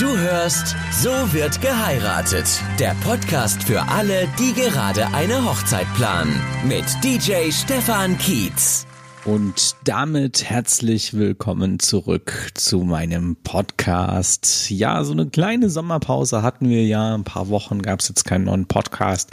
Du 0.00 0.16
hörst 0.16 0.76
So 0.92 1.10
wird 1.34 1.60
geheiratet. 1.60 2.46
Der 2.78 2.96
Podcast 3.04 3.62
für 3.62 3.82
alle, 3.82 4.26
die 4.38 4.54
gerade 4.54 5.08
eine 5.08 5.44
Hochzeit 5.44 5.86
planen. 5.94 6.40
Mit 6.66 6.86
DJ 7.04 7.50
Stefan 7.50 8.16
Kietz. 8.16 8.86
Und 9.26 9.76
damit 9.84 10.48
herzlich 10.48 11.12
willkommen 11.12 11.80
zurück 11.80 12.50
zu 12.54 12.78
meinem 12.78 13.36
Podcast. 13.44 14.70
Ja, 14.70 15.04
so 15.04 15.12
eine 15.12 15.26
kleine 15.26 15.68
Sommerpause 15.68 16.42
hatten 16.42 16.70
wir 16.70 16.86
ja. 16.86 17.14
Ein 17.14 17.24
paar 17.24 17.50
Wochen 17.50 17.82
gab 17.82 18.00
es 18.00 18.08
jetzt 18.08 18.24
keinen 18.24 18.46
neuen 18.46 18.64
Podcast. 18.64 19.32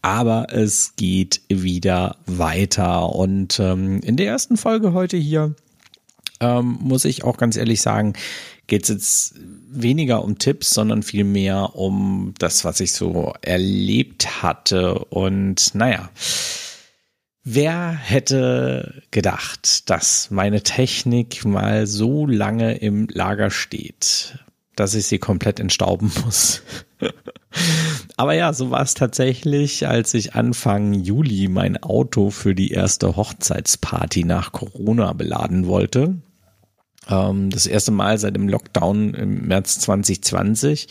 Aber 0.00 0.46
es 0.50 0.94
geht 0.96 1.42
wieder 1.50 2.16
weiter. 2.24 3.14
Und 3.14 3.60
ähm, 3.60 4.00
in 4.00 4.16
der 4.16 4.28
ersten 4.28 4.56
Folge 4.56 4.94
heute 4.94 5.18
hier 5.18 5.54
ähm, 6.40 6.78
muss 6.80 7.04
ich 7.04 7.24
auch 7.24 7.36
ganz 7.36 7.56
ehrlich 7.56 7.80
sagen, 7.82 8.14
geht 8.66 8.84
es 8.84 8.88
jetzt 8.88 9.34
weniger 9.68 10.24
um 10.24 10.38
Tipps, 10.38 10.70
sondern 10.70 11.02
vielmehr 11.02 11.76
um 11.76 12.34
das, 12.38 12.64
was 12.64 12.80
ich 12.80 12.92
so 12.92 13.34
erlebt 13.42 14.42
hatte. 14.42 14.98
Und 14.98 15.74
naja, 15.74 16.10
wer 17.44 17.92
hätte 17.92 19.02
gedacht, 19.10 19.88
dass 19.90 20.30
meine 20.30 20.62
Technik 20.62 21.44
mal 21.44 21.86
so 21.86 22.26
lange 22.26 22.76
im 22.76 23.08
Lager 23.10 23.50
steht, 23.50 24.38
dass 24.74 24.94
ich 24.94 25.06
sie 25.06 25.18
komplett 25.18 25.60
entstauben 25.60 26.10
muss? 26.24 26.62
Aber 28.16 28.32
ja, 28.32 28.52
so 28.52 28.70
war 28.70 28.82
es 28.82 28.94
tatsächlich, 28.94 29.86
als 29.86 30.14
ich 30.14 30.34
Anfang 30.34 30.94
Juli 30.94 31.48
mein 31.48 31.82
Auto 31.82 32.30
für 32.30 32.54
die 32.54 32.70
erste 32.70 33.16
Hochzeitsparty 33.16 34.24
nach 34.24 34.52
Corona 34.52 35.12
beladen 35.12 35.66
wollte. 35.66 36.16
Ähm, 37.08 37.50
das 37.50 37.66
erste 37.66 37.92
Mal 37.92 38.18
seit 38.18 38.36
dem 38.36 38.48
Lockdown 38.48 39.14
im 39.14 39.46
März 39.46 39.78
2020. 39.80 40.88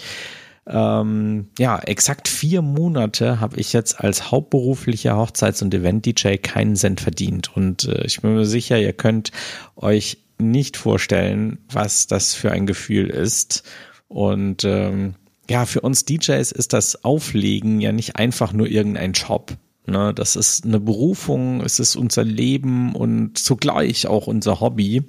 Ähm, 0.67 1.49
ja, 1.59 1.79
exakt 1.79 2.27
vier 2.27 2.61
Monate 2.63 3.39
habe 3.39 3.59
ich 3.59 3.71
jetzt 3.73 3.99
als 3.99 4.31
hauptberuflicher 4.31 5.15
Hochzeits- 5.15 5.61
und 5.61 5.73
Event-DJ 5.73 6.37
keinen 6.37 6.75
Cent 6.75 7.01
verdient. 7.01 7.55
Und 7.55 7.87
äh, 7.87 8.05
ich 8.05 8.21
bin 8.21 8.33
mir 8.35 8.45
sicher, 8.45 8.79
ihr 8.79 8.93
könnt 8.93 9.31
euch 9.75 10.17
nicht 10.39 10.75
vorstellen, 10.77 11.59
was 11.69 12.07
das 12.07 12.33
für 12.33 12.51
ein 12.51 12.65
Gefühl 12.65 13.09
ist. 13.09 13.63
Und 14.07 14.63
ähm, 14.63 15.15
ja, 15.49 15.65
für 15.65 15.81
uns 15.81 16.05
DJs 16.05 16.51
ist 16.51 16.73
das 16.73 17.03
Auflegen 17.03 17.79
ja 17.79 17.91
nicht 17.91 18.15
einfach 18.15 18.51
nur 18.51 18.67
irgendein 18.67 19.13
Job. 19.13 19.55
Ne? 19.85 20.13
Das 20.15 20.35
ist 20.35 20.65
eine 20.65 20.79
Berufung, 20.79 21.61
es 21.61 21.79
ist 21.79 21.95
unser 21.95 22.23
Leben 22.23 22.95
und 22.95 23.37
zugleich 23.37 24.07
auch 24.07 24.25
unser 24.25 24.59
Hobby. 24.59 25.03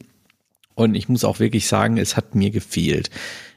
Und 0.76 0.94
ich 0.94 1.08
muss 1.08 1.24
auch 1.24 1.40
wirklich 1.40 1.66
sagen, 1.66 1.96
es 1.96 2.16
hat 2.16 2.34
mir 2.34 2.50
gefehlt. 2.50 3.10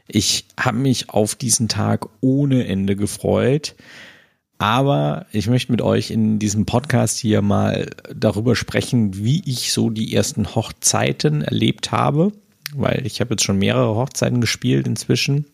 Ich 0.08 0.46
habe 0.58 0.78
mich 0.78 1.10
auf 1.10 1.36
diesen 1.36 1.68
Tag 1.68 2.08
ohne 2.22 2.66
Ende 2.66 2.96
gefreut. 2.96 3.76
Aber 4.58 5.26
ich 5.32 5.48
möchte 5.48 5.72
mit 5.72 5.82
euch 5.82 6.12
in 6.12 6.40
diesem 6.40 6.66
Podcast 6.66 7.18
hier 7.20 7.42
mal 7.42 7.90
darüber 8.14 8.56
sprechen, 8.56 9.24
wie 9.24 9.44
ich 9.46 9.72
so 9.72 9.90
die 9.90 10.14
ersten 10.16 10.56
Hochzeiten 10.56 11.42
erlebt 11.42 11.92
habe, 11.92 12.32
weil 12.74 13.06
ich 13.06 13.22
habe 13.22 13.32
jetzt 13.32 13.44
schon 13.44 13.60
mehrere 13.60 13.96
Hochzeiten 13.96 14.42
gespielt 14.42 14.88
inzwischen. 14.88 15.46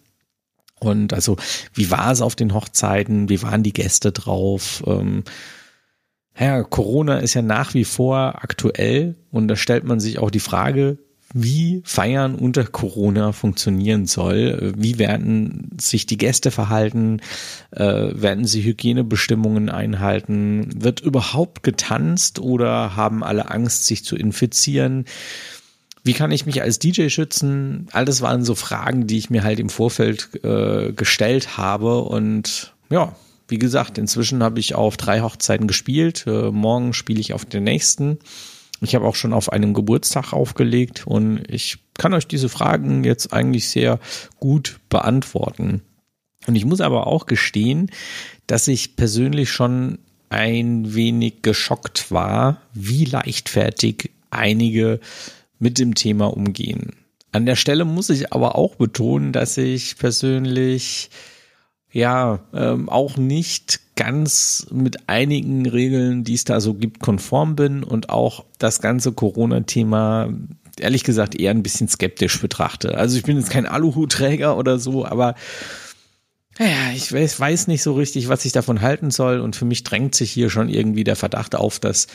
Und 0.80 1.14
also, 1.14 1.38
wie 1.74 1.90
war 1.90 2.12
es 2.12 2.22
auf 2.22 2.36
den 2.36 2.54
Hochzeiten? 2.54 3.30
Wie 3.30 3.42
waren 3.42 3.64
die 3.64 3.74
Gäste 3.74 4.12
drauf? 4.12 4.84
Ähm, 4.86 5.24
ja, 6.38 6.64
Corona 6.64 7.20
ist 7.20 7.34
ja 7.34 7.42
nach 7.42 7.74
wie 7.74 7.86
vor 7.86 8.44
aktuell 8.44 9.16
und 9.32 9.48
da 9.48 9.56
stellt 9.56 9.84
man 9.84 10.00
sich 10.00 10.20
auch 10.20 10.32
die 10.32 10.40
Frage, 10.40 10.98
wie 11.38 11.82
Feiern 11.84 12.36
unter 12.36 12.64
Corona 12.64 13.34
funktionieren 13.34 14.06
soll. 14.06 14.72
Wie 14.78 14.98
werden 14.98 15.70
sich 15.78 16.06
die 16.06 16.18
Gäste 16.18 16.50
verhalten? 16.50 17.20
Äh, 17.72 17.84
werden 18.14 18.46
sie 18.46 18.64
Hygienebestimmungen 18.64 19.70
einhalten? 19.70 20.70
Wird 20.82 21.02
überhaupt 21.02 21.62
getanzt 21.62 22.40
oder 22.40 22.96
haben 22.96 23.22
alle 23.22 23.52
Angst, 23.52 23.86
sich 23.86 24.06
zu 24.06 24.16
infizieren? 24.16 25.04
Wie 26.06 26.14
kann 26.14 26.32
ich 26.32 26.46
mich 26.46 26.62
als 26.62 26.80
DJ 26.80 27.10
schützen? 27.10 27.90
All 27.92 28.06
das 28.06 28.22
waren 28.22 28.46
so 28.46 28.56
Fragen, 28.56 29.06
die 29.06 29.18
ich 29.18 29.30
mir 29.30 29.44
halt 29.44 29.60
im 29.60 29.70
Vorfeld 29.70 30.30
äh, 30.42 30.94
gestellt 30.94 31.58
habe. 31.58 32.00
Und 32.04 32.74
ja, 32.90 33.14
wie 33.50 33.60
gesagt, 33.60 33.98
inzwischen 33.98 34.42
habe 34.42 34.62
ich 34.62 34.74
auf 34.74 34.96
drei 34.96 35.20
Hochzeiten 35.20 35.68
gespielt. 35.68 36.24
Äh, 36.28 36.52
morgen 36.52 36.94
spiele 36.94 37.20
ich 37.20 37.34
auf 37.34 37.44
der 37.44 37.60
nächsten. 37.60 38.20
Ich 38.82 38.96
habe 38.96 39.06
auch 39.06 39.16
schon 39.16 39.34
auf 39.34 39.52
einem 39.52 39.74
Geburtstag 39.74 40.34
aufgelegt 40.34 41.08
und 41.08 41.44
ich 41.50 41.78
kann 41.98 42.14
euch 42.14 42.28
diese 42.28 42.50
Fragen 42.50 43.04
jetzt 43.04 43.32
eigentlich 43.34 43.70
sehr 43.70 44.00
gut 44.40 44.80
beantworten. 44.90 45.82
Und 46.48 46.56
ich 46.56 46.66
muss 46.66 46.82
aber 46.82 47.08
auch 47.08 47.26
gestehen, 47.26 47.90
dass 48.48 48.68
ich 48.68 48.96
persönlich 48.96 49.50
schon 49.50 50.00
ein 50.30 50.94
wenig 50.94 51.42
geschockt 51.42 52.12
war, 52.12 52.62
wie 52.74 53.06
leichtfertig 53.06 54.12
einige 54.30 55.00
mit 55.60 55.80
dem 55.80 55.96
Thema 55.96 56.26
umgehen. 56.26 56.92
An 57.32 57.46
der 57.46 57.56
Stelle 57.56 57.86
muss 57.86 58.10
ich 58.10 58.34
aber 58.34 58.56
auch 58.56 58.76
betonen, 58.76 59.32
dass 59.32 59.58
ich 59.58 59.98
persönlich 59.98 61.10
ja 61.92 62.40
ähm, 62.54 62.90
auch 62.90 63.18
nicht 63.18 63.80
ganz 63.96 64.68
mit 64.72 65.08
einigen 65.08 65.66
Regeln, 65.66 66.24
die 66.24 66.34
es 66.34 66.44
da 66.44 66.60
so 66.60 66.74
gibt, 66.74 67.00
konform 67.00 67.56
bin 67.56 67.84
und 67.84 68.10
auch 68.10 68.46
das 68.60 68.82
ganze 68.82 69.14
Corona-Thema 69.14 70.34
ehrlich 70.80 71.04
gesagt 71.04 71.36
eher 71.40 71.52
ein 71.52 71.64
bisschen 71.64 71.88
skeptisch 71.88 72.40
betrachte. 72.42 72.98
Also 72.98 73.18
ich 73.18 73.24
bin 73.24 73.38
jetzt 73.38 73.50
kein 73.50 73.66
Aluhutträger 73.66 74.58
oder 74.58 74.78
so, 74.80 75.06
aber 75.06 75.36
naja, 76.58 76.94
ich 76.94 77.12
weiß, 77.12 77.40
weiß 77.40 77.68
nicht 77.68 77.84
so 77.84 77.94
richtig, 77.94 78.30
was 78.30 78.46
ich 78.46 78.52
davon 78.52 78.82
halten 78.82 79.12
soll 79.12 79.40
und 79.40 79.56
für 79.56 79.66
mich 79.66 79.84
drängt 79.84 80.16
sich 80.16 80.32
hier 80.32 80.50
schon 80.50 80.70
irgendwie 80.70 81.04
der 81.04 81.16
Verdacht 81.16 81.56
auf, 81.56 81.80
dass 81.80 82.08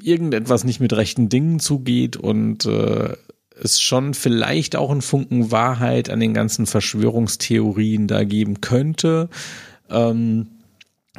irgendetwas 0.00 0.64
nicht 0.64 0.80
mit 0.80 0.92
rechten 0.92 1.28
Dingen 1.28 1.58
zugeht 1.58 2.16
und 2.16 2.64
äh, 2.66 3.16
es 3.60 3.80
schon 3.80 4.14
vielleicht 4.14 4.76
auch 4.76 4.90
einen 4.90 5.02
Funken 5.02 5.50
Wahrheit 5.50 6.10
an 6.10 6.20
den 6.20 6.34
ganzen 6.34 6.66
Verschwörungstheorien 6.66 8.08
da 8.08 8.24
geben 8.24 8.60
könnte. 8.60 9.28
Ähm, 9.92 10.48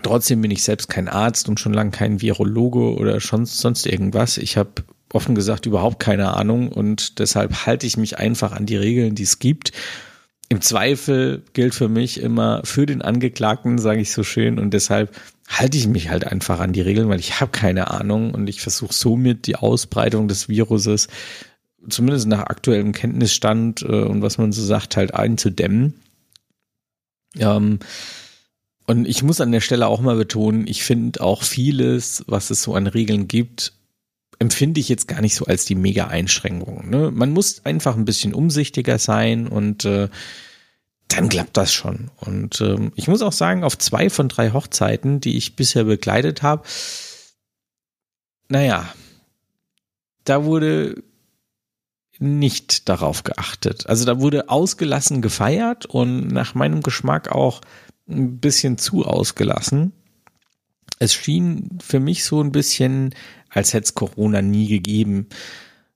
trotzdem 0.02 0.42
bin 0.42 0.52
ich 0.52 0.64
selbst 0.64 0.90
kein 0.90 1.08
Arzt 1.08 1.48
und 1.48 1.60
schon 1.60 1.74
lange 1.74 1.92
kein 1.92 2.22
Virologe 2.22 2.96
oder 2.96 3.20
schon 3.20 3.46
sonst 3.46 3.86
irgendwas. 3.86 4.38
Ich 4.38 4.58
habe 4.58 4.84
offen 5.14 5.36
gesagt 5.36 5.66
überhaupt 5.66 6.00
keine 6.00 6.36
Ahnung 6.36 6.70
und 6.70 7.20
deshalb 7.20 7.66
halte 7.66 7.86
ich 7.86 7.98
mich 7.98 8.18
einfach 8.18 8.52
an 8.52 8.66
die 8.66 8.76
Regeln, 8.76 9.16
die 9.16 9.24
es 9.24 9.40
gibt. 9.40 9.72
Im 10.50 10.62
Zweifel 10.62 11.44
gilt 11.54 11.74
für 11.74 11.88
mich 11.88 12.20
immer 12.20 12.62
für 12.64 12.86
den 12.86 13.02
Angeklagten, 13.02 13.78
sage 13.78 14.02
ich 14.02 14.12
so 14.12 14.24
schön, 14.24 14.60
und 14.60 14.74
deshalb 14.74 15.16
halte 15.48 15.78
ich 15.78 15.88
mich 15.88 16.10
halt 16.10 16.26
einfach 16.26 16.60
an 16.60 16.74
die 16.74 16.82
Regeln, 16.82 17.10
weil 17.10 17.20
ich 17.20 17.40
habe 17.40 17.52
keine 17.52 17.92
Ahnung 17.92 18.34
und 18.34 18.48
ich 18.48 18.62
versuche 18.62 18.94
somit 18.94 19.48
die 19.48 19.56
Ausbreitung 19.56 20.28
des 20.28 20.50
Viruses 20.50 21.08
zumindest 21.90 22.28
nach 22.28 22.44
aktuellem 22.44 22.94
Kenntnisstand 22.94 23.82
äh, 23.82 24.04
und 24.04 24.22
was 24.22 24.38
man 24.38 24.52
so 24.52 24.64
sagt, 24.64 24.96
halt 24.96 25.14
einzudämmen. 25.14 25.96
Ähm, 27.38 27.80
und 28.86 29.08
ich 29.08 29.24
muss 29.24 29.42
an 29.42 29.52
der 29.52 29.62
Stelle 29.62 29.88
auch 29.88 30.02
mal 30.02 30.16
betonen, 30.16 30.68
ich 30.68 30.84
finde 30.84 31.22
auch 31.22 31.44
vieles, 31.44 32.24
was 32.28 32.50
es 32.50 32.64
so 32.64 32.76
an 32.76 32.88
Regeln 32.88 33.28
gibt, 33.28 33.74
empfinde 34.40 34.80
ich 34.80 34.90
jetzt 34.90 35.08
gar 35.08 35.22
nicht 35.22 35.36
so 35.36 35.46
als 35.46 35.66
die 35.66 35.76
mega 35.76 36.08
Einschränkung. 36.08 36.90
Ne? 36.90 37.12
Man 37.12 37.32
muss 37.32 37.66
einfach 37.66 37.96
ein 37.96 38.06
bisschen 38.06 38.34
umsichtiger 38.34 38.98
sein 38.98 39.48
und 39.48 39.86
äh, 39.86 40.10
dann 41.08 41.30
klappt 41.30 41.56
das 41.56 41.72
schon. 41.74 42.12
Und 42.18 42.60
ähm, 42.62 42.92
ich 42.96 43.08
muss 43.08 43.22
auch 43.22 43.32
sagen, 43.32 43.64
auf 43.64 43.78
zwei 43.78 44.10
von 44.10 44.30
drei 44.30 44.52
Hochzeiten, 44.52 45.22
die 45.22 45.38
ich 45.38 45.56
bisher 45.56 45.86
begleitet 45.86 46.42
habe, 46.42 46.64
naja, 48.50 48.94
da 50.26 50.44
wurde 50.44 51.04
nicht 52.20 52.90
darauf 52.90 53.24
geachtet. 53.24 53.88
Also 53.88 54.06
da 54.06 54.20
wurde 54.20 54.50
ausgelassen 54.50 55.22
gefeiert 55.22 55.86
und 55.86 56.28
nach 56.28 56.56
meinem 56.56 56.82
Geschmack 56.82 57.32
auch 57.32 57.62
ein 58.08 58.40
bisschen 58.40 58.78
zu 58.78 59.06
ausgelassen. 59.06 59.94
Es 61.00 61.14
schien 61.14 61.80
für 61.82 62.00
mich 62.00 62.24
so 62.24 62.42
ein 62.42 62.52
bisschen, 62.52 63.14
als 63.50 63.74
hätte 63.74 63.86
es 63.86 63.94
Corona 63.94 64.42
nie 64.42 64.68
gegeben. 64.68 65.28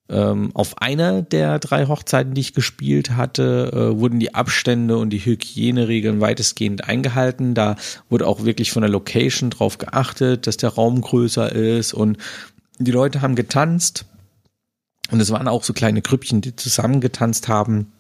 Ähm, 0.10 0.52
auf 0.54 0.82
einer 0.82 1.22
der 1.22 1.60
drei 1.60 1.88
Hochzeiten, 1.88 2.34
die 2.34 2.42
ich 2.42 2.54
gespielt 2.54 3.12
hatte, 3.12 3.72
äh, 3.74 4.00
wurden 4.00 4.20
die 4.20 4.34
Abstände 4.34 4.98
und 4.98 5.10
die 5.10 5.24
Hygieneregeln 5.24 6.22
weitestgehend 6.22 6.86
eingehalten. 6.86 7.54
Da 7.54 7.76
wurde 8.10 8.26
auch 8.26 8.46
wirklich 8.46 8.72
von 8.72 8.82
der 8.82 8.92
Location 8.92 9.50
drauf 9.50 9.78
geachtet, 9.78 10.48
dass 10.48 10.56
der 10.58 10.70
Raum 10.70 11.02
größer 11.02 11.52
ist 11.52 11.94
und 11.94 12.18
die 12.80 12.92
Leute 12.92 13.22
haben 13.22 13.36
getanzt 13.36 14.06
und 15.12 15.20
es 15.20 15.32
waren 15.32 15.48
auch 15.48 15.64
so 15.64 15.74
kleine 15.74 16.02
Grüppchen, 16.02 16.42
die 16.42 16.56
zusammengetanzt 16.56 17.48
haben. 17.48 17.92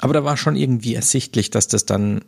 Aber 0.00 0.14
da 0.14 0.24
war 0.24 0.36
schon 0.36 0.56
irgendwie 0.56 0.94
ersichtlich, 0.94 1.50
dass 1.50 1.68
das 1.68 1.86
dann 1.86 2.22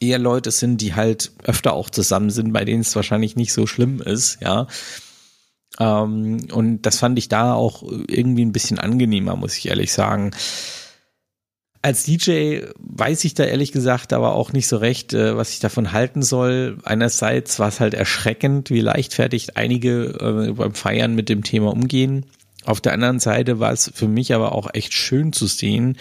eher 0.00 0.18
Leute 0.18 0.50
sind, 0.50 0.80
die 0.80 0.94
halt 0.94 1.32
öfter 1.44 1.72
auch 1.72 1.90
zusammen 1.90 2.30
sind, 2.30 2.52
bei 2.52 2.64
denen 2.64 2.82
es 2.82 2.94
wahrscheinlich 2.96 3.36
nicht 3.36 3.52
so 3.52 3.66
schlimm 3.66 4.00
ist, 4.00 4.38
ja. 4.40 4.66
Ähm, 5.80 6.48
und 6.52 6.82
das 6.82 6.98
fand 6.98 7.18
ich 7.18 7.28
da 7.28 7.54
auch 7.54 7.82
irgendwie 7.82 8.44
ein 8.44 8.52
bisschen 8.52 8.78
angenehmer, 8.78 9.36
muss 9.36 9.56
ich 9.56 9.68
ehrlich 9.68 9.92
sagen. 9.92 10.32
als 11.80 12.04
DJ 12.04 12.62
weiß 12.78 13.24
ich 13.24 13.34
da 13.34 13.44
ehrlich 13.44 13.70
gesagt 13.72 14.12
aber 14.12 14.34
auch 14.34 14.52
nicht 14.52 14.66
so 14.66 14.76
recht, 14.78 15.14
äh, 15.14 15.36
was 15.36 15.50
ich 15.52 15.60
davon 15.60 15.92
halten 15.92 16.22
soll. 16.22 16.78
Einerseits 16.84 17.58
war 17.58 17.68
es 17.68 17.80
halt 17.80 17.94
erschreckend, 17.94 18.70
wie 18.70 18.80
leichtfertig 18.80 19.56
einige 19.56 20.48
äh, 20.48 20.52
beim 20.52 20.74
Feiern 20.74 21.14
mit 21.14 21.28
dem 21.28 21.44
Thema 21.44 21.70
umgehen. 21.72 22.26
Auf 22.64 22.80
der 22.80 22.92
anderen 22.92 23.20
Seite 23.20 23.60
war 23.60 23.72
es 23.72 23.90
für 23.94 24.08
mich 24.08 24.34
aber 24.34 24.52
auch 24.52 24.68
echt 24.74 24.92
schön 24.92 25.32
zu 25.32 25.46
sehen, 25.46 25.96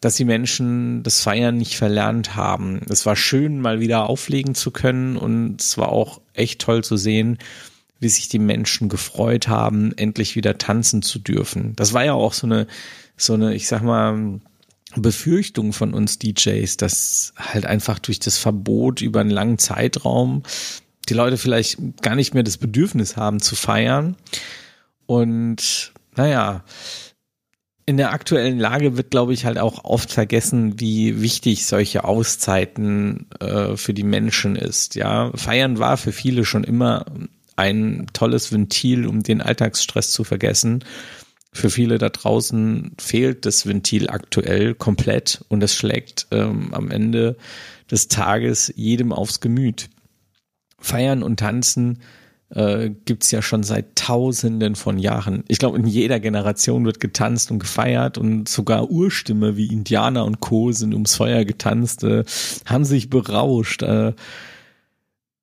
dass 0.00 0.16
die 0.16 0.24
Menschen 0.24 1.02
das 1.02 1.22
Feiern 1.22 1.56
nicht 1.56 1.76
verlernt 1.76 2.34
haben. 2.34 2.80
Es 2.88 3.04
war 3.04 3.16
schön, 3.16 3.60
mal 3.60 3.80
wieder 3.80 4.08
auflegen 4.08 4.54
zu 4.54 4.70
können 4.70 5.16
und 5.16 5.60
es 5.60 5.76
war 5.76 5.90
auch 5.90 6.20
echt 6.32 6.60
toll 6.60 6.82
zu 6.82 6.96
sehen, 6.96 7.38
wie 7.98 8.08
sich 8.08 8.28
die 8.28 8.38
Menschen 8.38 8.88
gefreut 8.88 9.48
haben, 9.48 9.92
endlich 9.96 10.36
wieder 10.36 10.56
tanzen 10.56 11.02
zu 11.02 11.18
dürfen. 11.18 11.74
Das 11.76 11.92
war 11.92 12.04
ja 12.04 12.14
auch 12.14 12.32
so 12.32 12.46
eine, 12.46 12.66
so 13.16 13.34
eine, 13.34 13.54
ich 13.54 13.68
sag 13.68 13.82
mal, 13.82 14.40
Befürchtung 14.96 15.72
von 15.72 15.94
uns 15.94 16.18
DJs, 16.18 16.76
dass 16.78 17.34
halt 17.36 17.66
einfach 17.66 17.98
durch 17.98 18.18
das 18.18 18.38
Verbot 18.38 19.02
über 19.02 19.20
einen 19.20 19.30
langen 19.30 19.58
Zeitraum 19.58 20.42
die 21.08 21.14
Leute 21.14 21.36
vielleicht 21.36 21.78
gar 22.02 22.14
nicht 22.14 22.34
mehr 22.34 22.42
das 22.42 22.56
Bedürfnis 22.56 23.16
haben 23.16 23.40
zu 23.40 23.54
feiern. 23.54 24.16
Und 25.06 25.92
naja, 26.16 26.64
in 27.90 27.96
der 27.96 28.12
aktuellen 28.12 28.60
Lage 28.60 28.96
wird, 28.96 29.10
glaube 29.10 29.32
ich, 29.32 29.44
halt 29.44 29.58
auch 29.58 29.82
oft 29.82 30.12
vergessen, 30.12 30.78
wie 30.78 31.20
wichtig 31.20 31.66
solche 31.66 32.04
Auszeiten 32.04 33.26
äh, 33.40 33.76
für 33.76 33.92
die 33.92 34.04
Menschen 34.04 34.54
ist. 34.54 34.94
Ja, 34.94 35.32
feiern 35.34 35.80
war 35.80 35.96
für 35.96 36.12
viele 36.12 36.44
schon 36.44 36.62
immer 36.62 37.04
ein 37.56 38.06
tolles 38.12 38.52
Ventil, 38.52 39.08
um 39.08 39.24
den 39.24 39.40
Alltagsstress 39.40 40.12
zu 40.12 40.22
vergessen. 40.22 40.84
Für 41.52 41.68
viele 41.68 41.98
da 41.98 42.10
draußen 42.10 42.92
fehlt 43.00 43.44
das 43.44 43.66
Ventil 43.66 44.08
aktuell 44.08 44.76
komplett 44.76 45.44
und 45.48 45.60
es 45.60 45.74
schlägt 45.74 46.28
ähm, 46.30 46.72
am 46.72 46.92
Ende 46.92 47.36
des 47.90 48.06
Tages 48.06 48.72
jedem 48.76 49.12
aufs 49.12 49.40
Gemüt. 49.40 49.90
Feiern 50.78 51.24
und 51.24 51.40
Tanzen 51.40 52.02
äh, 52.50 52.90
gibt's 53.04 53.30
ja 53.30 53.42
schon 53.42 53.62
seit 53.62 53.96
Tausenden 53.96 54.74
von 54.74 54.98
Jahren. 54.98 55.44
Ich 55.48 55.58
glaube, 55.58 55.78
in 55.78 55.86
jeder 55.86 56.20
Generation 56.20 56.84
wird 56.84 57.00
getanzt 57.00 57.50
und 57.50 57.60
gefeiert 57.60 58.18
und 58.18 58.48
sogar 58.48 58.90
Urstimme 58.90 59.56
wie 59.56 59.66
Indianer 59.66 60.24
und 60.24 60.40
Co. 60.40 60.72
sind 60.72 60.92
ums 60.92 61.14
Feuer 61.14 61.44
getanzt, 61.44 62.02
äh, 62.04 62.24
haben 62.66 62.84
sich 62.84 63.08
berauscht. 63.08 63.82
Äh, 63.82 64.14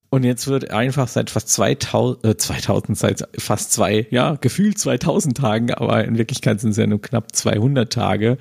und 0.09 0.23
jetzt 0.23 0.47
wird 0.47 0.71
einfach 0.71 1.07
seit 1.07 1.29
fast 1.29 1.49
2000, 1.49 2.25
äh, 2.25 2.37
2000, 2.37 2.97
seit 2.97 3.27
fast 3.37 3.73
zwei, 3.73 4.07
ja, 4.09 4.35
gefühlt 4.35 4.77
2000 4.77 5.37
Tagen, 5.37 5.73
aber 5.73 6.03
in 6.05 6.17
Wirklichkeit 6.17 6.61
sind 6.61 6.71
es 6.71 6.77
ja 6.77 6.87
nur 6.87 7.01
knapp 7.01 7.35
200 7.35 7.91
Tage, 7.91 8.37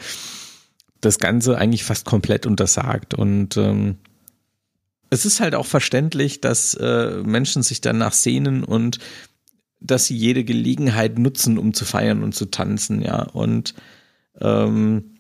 das 1.01 1.19
Ganze 1.19 1.59
eigentlich 1.59 1.85
fast 1.85 2.05
komplett 2.05 2.47
untersagt. 2.47 3.15
Und 3.15 3.57
ähm, 3.57 3.97
es 5.11 5.25
ist 5.25 5.41
halt 5.41 5.55
auch 5.55 5.67
verständlich, 5.67 6.41
dass 6.41 6.75
äh, 6.75 7.23
Menschen 7.25 7.63
sich 7.63 7.81
danach 7.81 8.13
sehnen 8.13 8.65
und 8.65 8.99
dass 9.81 10.07
sie 10.07 10.17
jede 10.17 10.45
Gelegenheit 10.45 11.19
nutzen, 11.19 11.59
um 11.59 11.75
zu 11.75 11.85
feiern 11.85 12.23
und 12.23 12.35
zu 12.35 12.47
tanzen, 12.47 13.03
ja. 13.03 13.23
Und 13.23 13.75
ähm, 14.41 15.17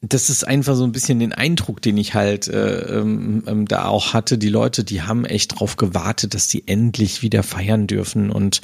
das 0.00 0.30
ist 0.30 0.46
einfach 0.46 0.76
so 0.76 0.84
ein 0.84 0.92
bisschen 0.92 1.18
den 1.18 1.32
Eindruck, 1.32 1.82
den 1.82 1.96
ich 1.96 2.14
halt 2.14 2.48
äh, 2.48 2.98
ähm, 2.98 3.42
ähm, 3.46 3.66
da 3.66 3.86
auch 3.86 4.14
hatte. 4.14 4.38
Die 4.38 4.48
Leute, 4.48 4.84
die 4.84 5.02
haben 5.02 5.24
echt 5.24 5.58
drauf 5.58 5.76
gewartet, 5.76 6.34
dass 6.34 6.48
die 6.48 6.68
endlich 6.68 7.22
wieder 7.22 7.42
feiern 7.42 7.86
dürfen. 7.86 8.30
Und 8.30 8.60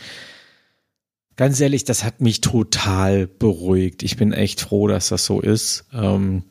ganz 1.36 1.60
ehrlich, 1.60 1.84
das 1.84 2.04
hat 2.04 2.20
mich 2.20 2.40
total 2.40 3.26
beruhigt. 3.26 4.02
Ich 4.02 4.16
bin 4.16 4.32
echt 4.32 4.60
froh, 4.60 4.86
dass 4.86 5.08
das 5.08 5.24
so 5.24 5.40
ist. 5.40 5.86
Ähm, 5.92 6.44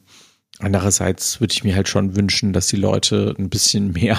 andererseits 0.61 1.41
würde 1.41 1.53
ich 1.53 1.63
mir 1.63 1.75
halt 1.75 1.89
schon 1.89 2.15
wünschen, 2.15 2.53
dass 2.53 2.67
die 2.67 2.77
Leute 2.77 3.35
ein 3.37 3.49
bisschen 3.49 3.91
mehr 3.91 4.17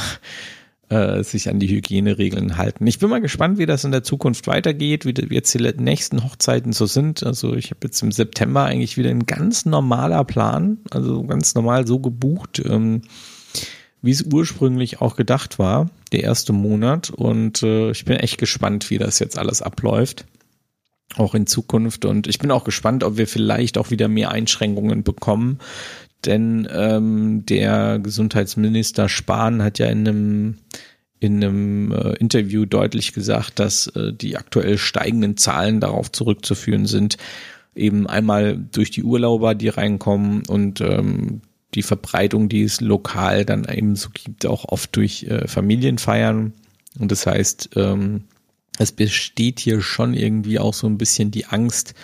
äh, 0.93 1.25
sich 1.25 1.49
an 1.49 1.59
die 1.59 1.69
Hygieneregeln 1.69 2.59
halten. 2.59 2.87
Ich 2.87 2.99
bin 2.99 3.09
mal 3.09 3.21
gespannt, 3.21 3.59
wie 3.59 3.67
das 3.67 3.85
in 3.85 3.93
der 3.93 4.03
Zukunft 4.03 4.47
weitergeht, 4.47 5.07
wie, 5.07 5.15
jetzt 5.35 5.55
die 5.55 5.73
nächsten 5.79 6.23
Hochzeiten 6.23 6.73
so 6.73 6.87
sind. 6.87 7.25
Also 7.25 7.55
ich 7.55 7.71
habe 7.71 7.81
jetzt 7.85 8.03
im 8.03 8.13
September 8.13 8.65
eigentlich 8.65 8.99
wieder 8.99 9.11
ein 9.11 9.25
ganz 9.25 9.65
normaler 9.65 10.25
Plan, 10.25 10.79
also 10.91 11.23
ganz 11.23 11.55
normal 11.55 11.87
so 11.87 11.99
gebucht, 11.99 12.63
ähm, 12.65 13.03
wie 14.03 14.11
es 14.11 14.23
ursprünglich 14.23 15.01
auch 15.01 15.17
gedacht 15.17 15.59
war, 15.59 15.89
der 16.13 16.25
erste 16.25 16.53
Monat. 16.53 17.11
Und 17.11 17.63
äh, 17.63 17.93
ich 17.93 18.05
bin 18.05 18.17
echt 18.17 18.37
gespannt, 18.39 18.91
wie 18.91 18.99
das 18.99 19.19
jetzt 19.19 19.39
alles 19.39 19.63
abläuft 19.63 20.27
auch 21.17 21.35
in 21.35 21.47
Zukunft. 21.47 22.05
Und 22.05 22.27
ich 22.27 22.39
bin 22.39 22.51
auch 22.51 22.65
gespannt, 22.65 23.05
ob 23.05 23.17
wir 23.17 23.27
vielleicht 23.27 23.79
auch 23.79 23.91
wieder 23.91 24.09
mehr 24.09 24.31
Einschränkungen 24.31 25.03
bekommen. 25.03 25.59
Denn 26.25 26.69
ähm, 26.71 27.45
der 27.47 27.99
Gesundheitsminister 27.99 29.09
Spahn 29.09 29.63
hat 29.63 29.79
ja 29.79 29.87
in 29.87 30.07
einem 30.09 30.55
in 31.23 31.37
einem 31.37 31.93
äh, 31.93 32.15
Interview 32.15 32.65
deutlich 32.65 33.13
gesagt, 33.13 33.61
dass 33.61 33.87
äh, 33.89 34.13
die 34.13 34.37
aktuell 34.37 34.77
steigenden 34.77 35.37
Zahlen 35.37 35.79
darauf 35.79 36.11
zurückzuführen 36.11 36.87
sind, 36.87 37.17
eben 37.77 38.09
einmal 38.09 38.59
durch 38.73 38.91
die 38.91 39.05
Urlauber, 39.05 39.55
die 39.55 39.69
reinkommen 39.69 40.43
und 40.49 40.81
ähm, 40.81 41.43
die 41.75 41.83
Verbreitung, 41.83 42.49
die 42.49 42.63
es 42.63 42.81
lokal 42.81 43.45
dann 43.45 43.65
eben 43.65 43.95
so 43.95 44.09
gibt, 44.13 44.47
auch 44.47 44.65
oft 44.67 44.95
durch 44.97 45.25
äh, 45.25 45.47
Familienfeiern. 45.47 46.53
Und 46.99 47.13
das 47.13 47.25
heißt, 47.27 47.71
ähm, 47.77 48.25
es 48.79 48.93
besteht 48.93 49.61
hier 49.61 49.81
schon 49.81 50.15
irgendwie 50.15 50.59
auch 50.59 50.75
so 50.75 50.87
ein 50.87 50.99
bisschen 50.99 51.31
die 51.31 51.47
Angst, 51.47 51.95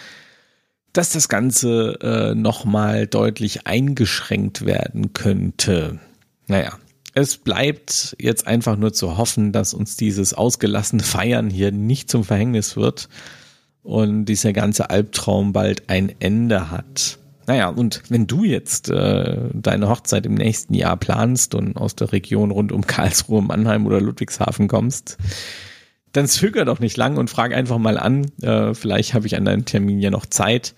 dass 0.92 1.10
das 1.10 1.28
Ganze 1.28 1.98
äh, 2.00 2.34
nochmal 2.34 3.06
deutlich 3.06 3.66
eingeschränkt 3.66 4.64
werden 4.64 5.12
könnte. 5.12 5.98
Naja, 6.46 6.78
es 7.14 7.36
bleibt 7.36 8.16
jetzt 8.20 8.46
einfach 8.46 8.76
nur 8.76 8.92
zu 8.92 9.16
hoffen, 9.16 9.52
dass 9.52 9.74
uns 9.74 9.96
dieses 9.96 10.34
ausgelassene 10.34 11.02
Feiern 11.02 11.50
hier 11.50 11.72
nicht 11.72 12.10
zum 12.10 12.24
Verhängnis 12.24 12.76
wird 12.76 13.08
und 13.82 14.26
dieser 14.26 14.52
ganze 14.52 14.90
Albtraum 14.90 15.52
bald 15.52 15.88
ein 15.88 16.14
Ende 16.20 16.70
hat. 16.70 17.18
Naja, 17.46 17.68
und 17.68 18.02
wenn 18.10 18.26
du 18.26 18.44
jetzt 18.44 18.90
äh, 18.90 19.38
deine 19.54 19.88
Hochzeit 19.88 20.26
im 20.26 20.34
nächsten 20.34 20.74
Jahr 20.74 20.98
planst 20.98 21.54
und 21.54 21.78
aus 21.78 21.96
der 21.96 22.12
Region 22.12 22.50
rund 22.50 22.72
um 22.72 22.86
Karlsruhe, 22.86 23.40
Mannheim 23.40 23.86
oder 23.86 24.02
Ludwigshafen 24.02 24.68
kommst, 24.68 25.16
dann 26.12 26.26
zöger 26.26 26.64
doch 26.64 26.80
nicht 26.80 26.96
lang 26.96 27.16
und 27.16 27.30
frag 27.30 27.54
einfach 27.54 27.78
mal 27.78 27.98
an. 27.98 28.30
Äh, 28.42 28.74
vielleicht 28.74 29.14
habe 29.14 29.26
ich 29.26 29.36
an 29.36 29.44
deinem 29.44 29.64
Termin 29.64 30.00
ja 30.00 30.10
noch 30.10 30.26
Zeit. 30.26 30.74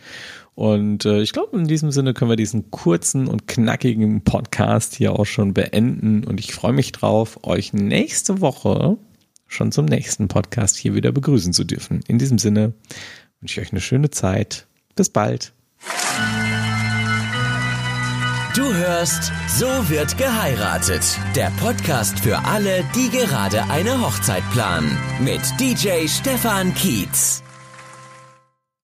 Und 0.55 1.05
äh, 1.05 1.23
ich 1.23 1.33
glaube, 1.33 1.57
in 1.57 1.67
diesem 1.67 1.91
Sinne 1.91 2.13
können 2.13 2.31
wir 2.31 2.37
diesen 2.37 2.71
kurzen 2.71 3.29
und 3.29 3.47
knackigen 3.47 4.23
Podcast 4.25 4.95
hier 4.95 5.19
auch 5.19 5.25
schon 5.25 5.55
beenden. 5.55 6.25
Und 6.25 6.41
ich 6.41 6.53
freue 6.53 6.73
mich 6.73 6.93
drauf, 6.93 7.39
euch 7.45 7.73
nächste 7.73 8.41
Woche 8.41 8.99
schon 9.47 9.73
zum 9.73 9.87
nächsten 9.87 10.29
Podcast 10.29 10.77
hier 10.77 10.95
wieder 10.95 11.13
begrüßen 11.13 11.53
zu 11.53 11.65
dürfen. 11.65 12.01
In 12.09 12.19
diesem 12.19 12.39
Sinne 12.39 12.75
wünsche 13.41 13.61
ich 13.61 13.67
euch 13.67 13.73
eine 13.73 13.81
schöne 13.81 14.11
Zeit. 14.11 14.67
Bis 14.95 15.09
bald. 15.09 15.53
Du 18.57 18.75
hörst 18.75 19.31
So 19.47 19.89
wird 19.89 20.19
geheiratet. 20.19 21.05
Der 21.37 21.53
Podcast 21.61 22.19
für 22.19 22.37
alle, 22.45 22.83
die 22.97 23.09
gerade 23.09 23.63
eine 23.71 24.01
Hochzeit 24.01 24.43
planen. 24.51 24.99
Mit 25.21 25.41
DJ 25.61 26.09
Stefan 26.09 26.75
Kietz. 26.75 27.45